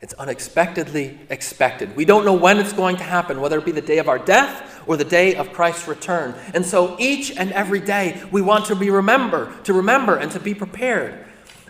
It's 0.01 0.15
unexpectedly 0.15 1.19
expected. 1.31 1.95
We 1.95 2.05
don't 2.05 2.25
know 2.25 2.33
when 2.33 2.59
it's 2.59 2.73
going 2.73 2.97
to 2.97 3.05
happen, 3.05 3.41
whether 3.41 3.59
it 3.59 3.65
be 3.65 3.71
the 3.71 3.81
day 3.81 3.99
of 3.99 4.09
our 4.09 4.19
death 4.19 4.83
or 4.87 4.97
the 4.97 5.05
day 5.05 5.37
of 5.37 5.53
Christ's 5.53 5.87
return. 5.87 6.35
And 6.55 6.67
so 6.67 6.97
each 6.99 7.37
and 7.37 7.53
every 7.53 7.79
day 7.79 8.21
we 8.33 8.43
want 8.43 8.67
to 8.67 8.75
be 8.75 8.91
remember, 8.91 9.55
to 9.63 9.73
remember 9.73 10.17
and 10.17 10.31
to 10.33 10.41
be 10.41 10.55
prepared. 10.55 11.25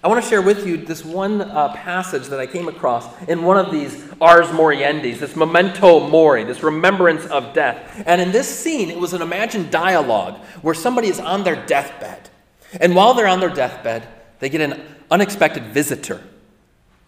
I 0.05 0.09
want 0.09 0.21
to 0.21 0.29
share 0.29 0.43
with 0.43 0.67
you 0.67 0.79
this 0.79 1.05
one 1.05 1.43
uh, 1.43 1.73
passage 1.75 2.27
that 2.27 2.41
I 2.41 2.47
came 2.47 2.67
across 2.67 3.07
in 3.29 3.45
one 3.45 3.57
of 3.57 3.71
these 3.71 4.05
Ars 4.21 4.49
Moriendis, 4.49 5.21
this 5.21 5.37
memento 5.37 6.09
mori, 6.09 6.43
this 6.43 6.65
remembrance 6.65 7.25
of 7.27 7.55
death. 7.55 8.03
And 8.05 8.21
in 8.21 8.33
this 8.33 8.49
scene, 8.49 8.91
it 8.91 8.99
was 8.99 9.13
an 9.13 9.23
imagined 9.23 9.71
dialogue 9.71 10.41
where 10.61 10.75
somebody 10.75 11.07
is 11.07 11.21
on 11.21 11.45
their 11.45 11.55
deathbed. 11.67 12.31
And 12.81 12.97
while 12.97 13.15
they're 13.15 13.29
on 13.29 13.39
their 13.39 13.49
deathbed, 13.49 14.09
they 14.41 14.49
get 14.49 14.61
an 14.61 14.83
unexpected 15.09 15.67
visitor, 15.67 16.21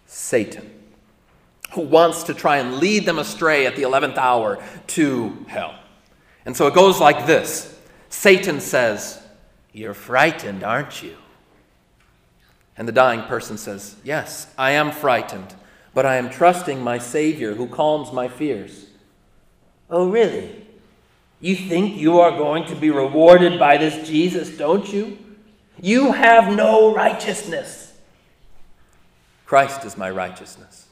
Satan, 0.05 0.71
who 1.73 1.81
wants 1.81 2.23
to 2.23 2.33
try 2.33 2.59
and 2.59 2.75
lead 2.75 3.05
them 3.05 3.19
astray 3.19 3.65
at 3.65 3.75
the 3.75 3.81
11th 3.81 4.15
hour 4.15 4.63
to 4.87 5.45
hell. 5.49 5.75
And 6.45 6.55
so 6.55 6.67
it 6.67 6.73
goes 6.73 7.01
like 7.01 7.25
this 7.25 7.77
Satan 8.07 8.61
says, 8.61 9.21
You're 9.73 9.93
frightened, 9.93 10.63
aren't 10.63 11.03
you? 11.03 11.17
And 12.77 12.87
the 12.87 12.91
dying 12.93 13.23
person 13.23 13.57
says, 13.57 13.95
Yes, 14.03 14.53
I 14.57 14.71
am 14.71 14.91
frightened, 14.91 15.53
but 15.93 16.05
I 16.05 16.15
am 16.17 16.29
trusting 16.29 16.81
my 16.81 16.97
Savior 16.97 17.55
who 17.55 17.67
calms 17.67 18.11
my 18.11 18.27
fears. 18.27 18.87
Oh, 19.89 20.09
really? 20.09 20.65
You 21.39 21.55
think 21.55 21.95
you 21.97 22.19
are 22.19 22.31
going 22.31 22.65
to 22.65 22.75
be 22.75 22.89
rewarded 22.89 23.59
by 23.59 23.77
this 23.77 24.07
Jesus, 24.07 24.57
don't 24.57 24.91
you? 24.91 25.17
You 25.81 26.11
have 26.11 26.53
no 26.53 26.93
righteousness. 26.93 27.93
Christ 29.45 29.85
is 29.85 29.97
my 29.97 30.09
righteousness. 30.09 30.87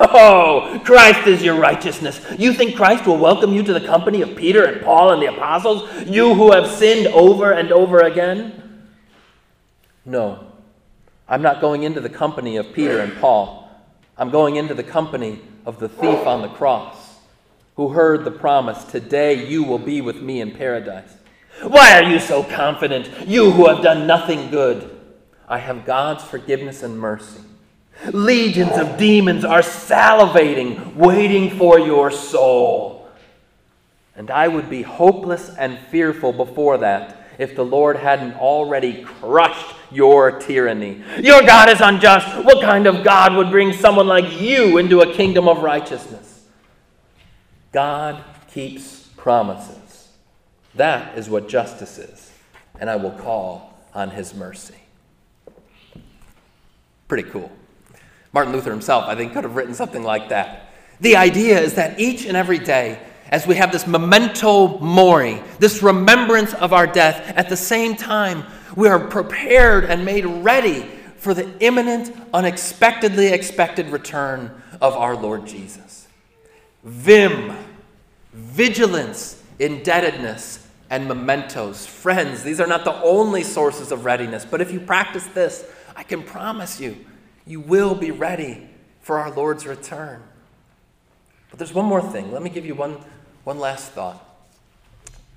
Oh, 0.00 0.80
Christ 0.84 1.26
is 1.26 1.42
your 1.42 1.60
righteousness. 1.60 2.20
You 2.38 2.54
think 2.54 2.76
Christ 2.76 3.06
will 3.06 3.18
welcome 3.18 3.52
you 3.52 3.62
to 3.62 3.72
the 3.72 3.86
company 3.86 4.22
of 4.22 4.36
Peter 4.36 4.64
and 4.64 4.80
Paul 4.82 5.12
and 5.12 5.22
the 5.22 5.26
apostles, 5.26 6.08
you 6.08 6.34
who 6.34 6.52
have 6.52 6.70
sinned 6.70 7.08
over 7.08 7.52
and 7.52 7.70
over 7.70 8.00
again? 8.00 8.88
No. 10.04 10.51
I'm 11.32 11.40
not 11.40 11.62
going 11.62 11.84
into 11.84 12.02
the 12.02 12.10
company 12.10 12.58
of 12.58 12.74
Peter 12.74 13.00
and 13.00 13.18
Paul. 13.18 13.66
I'm 14.18 14.28
going 14.28 14.56
into 14.56 14.74
the 14.74 14.82
company 14.82 15.40
of 15.64 15.78
the 15.80 15.88
thief 15.88 16.26
on 16.26 16.42
the 16.42 16.50
cross 16.50 17.16
who 17.74 17.88
heard 17.88 18.26
the 18.26 18.30
promise, 18.30 18.84
Today 18.84 19.48
you 19.48 19.62
will 19.62 19.78
be 19.78 20.02
with 20.02 20.20
me 20.20 20.42
in 20.42 20.50
paradise. 20.50 21.10
Why 21.62 21.94
are 21.94 22.02
you 22.02 22.20
so 22.20 22.42
confident, 22.42 23.26
you 23.26 23.50
who 23.50 23.66
have 23.68 23.82
done 23.82 24.06
nothing 24.06 24.50
good? 24.50 24.94
I 25.48 25.56
have 25.56 25.86
God's 25.86 26.22
forgiveness 26.22 26.82
and 26.82 26.98
mercy. 26.98 27.40
Legions 28.12 28.76
of 28.76 28.98
demons 28.98 29.42
are 29.42 29.62
salivating, 29.62 30.96
waiting 30.96 31.56
for 31.56 31.78
your 31.80 32.10
soul. 32.10 33.08
And 34.14 34.30
I 34.30 34.48
would 34.48 34.68
be 34.68 34.82
hopeless 34.82 35.48
and 35.48 35.78
fearful 35.78 36.34
before 36.34 36.76
that 36.76 37.26
if 37.38 37.56
the 37.56 37.64
Lord 37.64 37.96
hadn't 37.96 38.34
already 38.34 39.02
crushed 39.02 39.76
your 39.92 40.38
tyranny. 40.40 41.02
Your 41.20 41.42
God 41.42 41.68
is 41.68 41.80
unjust. 41.80 42.44
What 42.44 42.62
kind 42.62 42.86
of 42.86 43.04
God 43.04 43.34
would 43.34 43.50
bring 43.50 43.72
someone 43.72 44.06
like 44.06 44.40
you 44.40 44.78
into 44.78 45.00
a 45.00 45.12
kingdom 45.12 45.48
of 45.48 45.62
righteousness? 45.62 46.46
God 47.72 48.22
keeps 48.52 49.08
promises. 49.16 50.08
That 50.74 51.18
is 51.18 51.28
what 51.28 51.48
justice 51.48 51.98
is. 51.98 52.30
And 52.78 52.88
I 52.88 52.96
will 52.96 53.12
call 53.12 53.78
on 53.94 54.10
his 54.10 54.34
mercy. 54.34 54.74
Pretty 57.08 57.28
cool. 57.30 57.50
Martin 58.32 58.52
Luther 58.52 58.70
himself, 58.70 59.04
I 59.06 59.14
think, 59.14 59.34
could 59.34 59.44
have 59.44 59.56
written 59.56 59.74
something 59.74 60.02
like 60.02 60.30
that. 60.30 60.70
The 61.00 61.16
idea 61.16 61.60
is 61.60 61.74
that 61.74 62.00
each 62.00 62.24
and 62.24 62.36
every 62.36 62.58
day, 62.58 62.98
as 63.32 63.46
we 63.46 63.56
have 63.56 63.72
this 63.72 63.86
memento 63.86 64.78
mori, 64.78 65.42
this 65.58 65.82
remembrance 65.82 66.52
of 66.52 66.74
our 66.74 66.86
death, 66.86 67.32
at 67.34 67.48
the 67.48 67.56
same 67.56 67.96
time, 67.96 68.44
we 68.76 68.86
are 68.86 69.00
prepared 69.00 69.84
and 69.84 70.04
made 70.04 70.26
ready 70.26 70.82
for 71.16 71.32
the 71.32 71.50
imminent, 71.60 72.14
unexpectedly 72.34 73.28
expected 73.28 73.88
return 73.88 74.62
of 74.82 74.94
our 74.94 75.16
Lord 75.16 75.46
Jesus. 75.46 76.06
Vim, 76.84 77.56
vigilance, 78.34 79.42
indebtedness, 79.58 80.68
and 80.90 81.08
mementos. 81.08 81.86
Friends, 81.86 82.42
these 82.42 82.60
are 82.60 82.66
not 82.66 82.84
the 82.84 83.00
only 83.02 83.42
sources 83.42 83.92
of 83.92 84.04
readiness, 84.04 84.44
but 84.44 84.60
if 84.60 84.70
you 84.70 84.78
practice 84.78 85.24
this, 85.28 85.64
I 85.96 86.02
can 86.02 86.22
promise 86.22 86.78
you, 86.78 86.98
you 87.46 87.60
will 87.60 87.94
be 87.94 88.10
ready 88.10 88.68
for 89.00 89.18
our 89.18 89.30
Lord's 89.30 89.66
return. 89.66 90.22
But 91.48 91.58
there's 91.58 91.74
one 91.74 91.84
more 91.84 92.02
thing. 92.02 92.32
Let 92.32 92.42
me 92.42 92.50
give 92.50 92.64
you 92.64 92.74
one, 92.74 92.96
one 93.44 93.58
last 93.58 93.90
thought. 93.90 94.24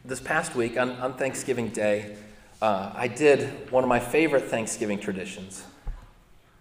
This 0.03 0.19
past 0.19 0.53
week, 0.53 0.77
on, 0.77 0.91
on 0.97 1.13
Thanksgiving 1.13 1.69
Day, 1.69 2.15
uh, 2.61 2.91
I 2.93 3.07
did 3.07 3.71
one 3.71 3.83
of 3.83 3.89
my 3.89 3.99
favorite 3.99 4.43
Thanksgiving 4.43 4.99
traditions. 4.99 5.63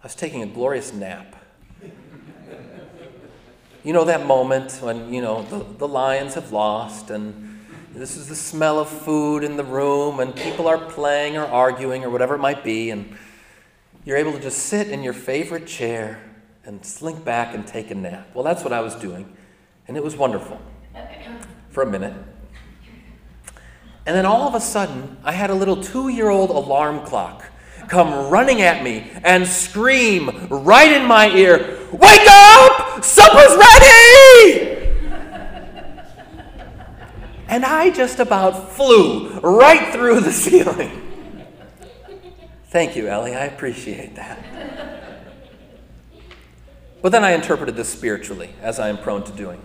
I 0.01 0.05
was 0.05 0.15
taking 0.15 0.41
a 0.41 0.47
glorious 0.47 0.91
nap. 0.91 1.35
You 3.83 3.93
know 3.93 4.05
that 4.05 4.25
moment 4.25 4.79
when, 4.81 5.13
you 5.13 5.21
know, 5.21 5.43
the, 5.43 5.63
the 5.77 5.87
lions 5.87 6.33
have 6.33 6.51
lost 6.51 7.11
and 7.11 7.63
this 7.93 8.17
is 8.17 8.27
the 8.27 8.35
smell 8.35 8.79
of 8.79 8.89
food 8.89 9.43
in 9.43 9.57
the 9.57 9.63
room 9.63 10.19
and 10.19 10.35
people 10.35 10.67
are 10.67 10.79
playing 10.79 11.37
or 11.37 11.45
arguing 11.45 12.03
or 12.03 12.09
whatever 12.09 12.33
it 12.33 12.39
might 12.39 12.63
be 12.63 12.89
and 12.89 13.15
you're 14.03 14.17
able 14.17 14.31
to 14.31 14.39
just 14.39 14.57
sit 14.57 14.89
in 14.89 15.03
your 15.03 15.13
favorite 15.13 15.67
chair 15.67 16.19
and 16.63 16.83
slink 16.83 17.23
back 17.23 17.53
and 17.53 17.67
take 17.67 17.91
a 17.91 17.95
nap. 17.95 18.27
Well, 18.33 18.43
that's 18.43 18.63
what 18.63 18.73
I 18.73 18.81
was 18.81 18.95
doing. 18.95 19.31
And 19.87 19.95
it 19.95 20.03
was 20.03 20.17
wonderful 20.17 20.59
for 21.75 21.83
a 21.83 21.85
minute. 21.85 22.13
And 24.05 24.15
then 24.15 24.25
all 24.25 24.47
of 24.47 24.55
a 24.55 24.61
sudden, 24.61 25.17
I 25.25 25.33
had 25.33 25.49
a 25.49 25.53
little 25.53 25.83
two 25.83 26.07
year 26.07 26.29
old 26.29 26.49
alarm 26.49 27.05
clock 27.05 27.43
come 27.89 28.31
running 28.31 28.61
at 28.61 28.81
me 28.81 29.11
and 29.25 29.45
scream 29.45 30.47
right 30.49 30.91
in 30.91 31.05
my 31.05 31.29
ear 31.35 31.77
Wake 31.91 32.27
up! 32.29 33.03
Supper's 33.03 33.57
ready! 33.57 34.71
and 37.49 37.65
I 37.65 37.91
just 37.93 38.19
about 38.19 38.71
flew 38.71 39.37
right 39.41 39.91
through 39.93 40.21
the 40.21 40.31
ceiling. 40.31 41.01
Thank 42.69 42.95
you, 42.95 43.09
Ellie. 43.09 43.35
I 43.35 43.45
appreciate 43.45 44.15
that. 44.15 44.39
But 47.01 47.11
then 47.11 47.25
I 47.25 47.31
interpreted 47.31 47.75
this 47.75 47.89
spiritually, 47.89 48.51
as 48.61 48.79
I 48.79 48.87
am 48.87 48.97
prone 48.97 49.25
to 49.25 49.31
doing. 49.33 49.61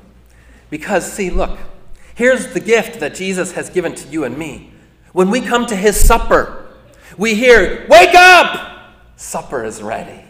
Because, 0.70 1.10
see, 1.10 1.30
look, 1.30 1.58
here's 2.20 2.48
the 2.48 2.60
gift 2.60 3.00
that 3.00 3.14
Jesus 3.14 3.52
has 3.52 3.70
given 3.70 3.94
to 3.94 4.06
you 4.08 4.24
and 4.24 4.36
me. 4.36 4.70
When 5.14 5.30
we 5.30 5.40
come 5.40 5.64
to 5.64 5.74
his 5.74 5.98
supper, 5.98 6.68
we 7.16 7.34
hear, 7.34 7.86
Wake 7.88 8.14
up! 8.14 8.92
Supper 9.16 9.64
is 9.64 9.82
ready. 9.82 10.22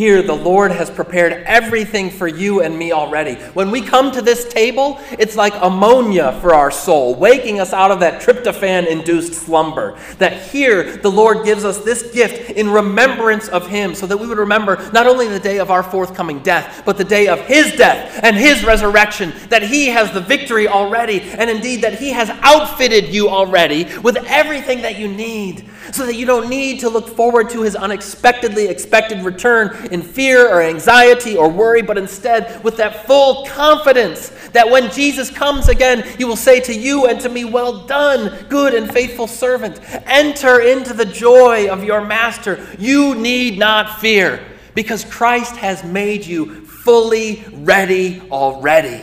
Here, 0.00 0.22
the 0.22 0.32
Lord 0.34 0.72
has 0.72 0.88
prepared 0.88 1.34
everything 1.44 2.08
for 2.08 2.26
you 2.26 2.62
and 2.62 2.78
me 2.78 2.90
already. 2.90 3.34
When 3.52 3.70
we 3.70 3.82
come 3.82 4.10
to 4.12 4.22
this 4.22 4.48
table, 4.48 4.98
it's 5.18 5.36
like 5.36 5.52
ammonia 5.60 6.38
for 6.40 6.54
our 6.54 6.70
soul, 6.70 7.14
waking 7.14 7.60
us 7.60 7.74
out 7.74 7.90
of 7.90 8.00
that 8.00 8.22
tryptophan 8.22 8.86
induced 8.86 9.34
slumber. 9.34 9.98
That 10.16 10.40
here, 10.40 10.96
the 10.96 11.10
Lord 11.10 11.44
gives 11.44 11.66
us 11.66 11.84
this 11.84 12.14
gift 12.14 12.52
in 12.52 12.70
remembrance 12.70 13.48
of 13.48 13.68
Him, 13.68 13.94
so 13.94 14.06
that 14.06 14.16
we 14.16 14.26
would 14.26 14.38
remember 14.38 14.90
not 14.90 15.06
only 15.06 15.28
the 15.28 15.38
day 15.38 15.58
of 15.58 15.70
our 15.70 15.82
forthcoming 15.82 16.38
death, 16.38 16.80
but 16.86 16.96
the 16.96 17.04
day 17.04 17.28
of 17.28 17.40
His 17.40 17.76
death 17.76 18.20
and 18.22 18.36
His 18.36 18.64
resurrection. 18.64 19.34
That 19.50 19.64
He 19.64 19.88
has 19.88 20.10
the 20.12 20.22
victory 20.22 20.66
already, 20.66 21.20
and 21.20 21.50
indeed 21.50 21.82
that 21.82 21.98
He 21.98 22.08
has 22.08 22.30
outfitted 22.40 23.14
you 23.14 23.28
already 23.28 23.84
with 23.98 24.16
everything 24.16 24.80
that 24.80 24.98
you 24.98 25.08
need, 25.08 25.68
so 25.92 26.06
that 26.06 26.14
you 26.14 26.26
don't 26.26 26.48
need 26.48 26.80
to 26.80 26.88
look 26.88 27.08
forward 27.08 27.50
to 27.50 27.62
His 27.62 27.76
unexpectedly 27.76 28.68
expected 28.68 29.22
return 29.22 29.88
in 29.92 30.02
fear 30.02 30.48
or 30.48 30.62
anxiety 30.62 31.36
or 31.36 31.48
worry, 31.48 31.82
but 31.82 31.98
instead 31.98 32.62
with 32.64 32.76
that 32.76 33.06
full 33.06 33.46
confidence 33.46 34.30
that 34.52 34.68
when 34.68 34.90
Jesus 34.90 35.30
comes 35.30 35.68
again, 35.68 36.04
he 36.18 36.24
will 36.24 36.36
say 36.36 36.60
to 36.60 36.74
you 36.74 37.06
and 37.06 37.20
to 37.20 37.28
me, 37.28 37.44
Well 37.44 37.86
done, 37.86 38.46
good 38.48 38.74
and 38.74 38.92
faithful 38.92 39.26
servant. 39.26 39.80
Enter 40.06 40.60
into 40.60 40.92
the 40.92 41.04
joy 41.04 41.68
of 41.68 41.84
your 41.84 42.04
master. 42.04 42.66
You 42.78 43.14
need 43.14 43.58
not 43.58 44.00
fear 44.00 44.44
because 44.74 45.04
Christ 45.04 45.56
has 45.56 45.84
made 45.84 46.24
you 46.24 46.66
fully 46.66 47.44
ready 47.52 48.22
already. 48.30 49.02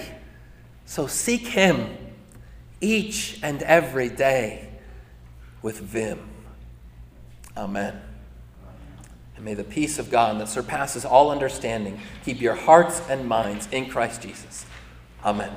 So 0.85 1.07
seek 1.07 1.47
him 1.47 1.95
each 2.81 3.39
and 3.43 3.61
every 3.63 4.09
day 4.09 4.69
with 5.61 5.79
vim. 5.79 6.36
Amen. 7.57 7.99
And 9.35 9.43
may 9.43 9.55
the 9.55 9.63
peace 9.63 9.99
of 9.99 10.11
God 10.11 10.39
that 10.39 10.47
surpasses 10.47 11.03
all 11.03 11.31
understanding 11.31 11.99
keep 12.23 12.39
your 12.39 12.55
hearts 12.55 13.01
and 13.09 13.27
minds 13.27 13.67
in 13.71 13.89
Christ 13.89 14.21
Jesus. 14.21 14.65
Amen. 15.25 15.51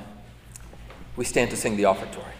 We 1.15 1.25
stand 1.25 1.51
to 1.51 1.57
sing 1.57 1.77
the 1.77 1.85
offertory. 1.85 2.33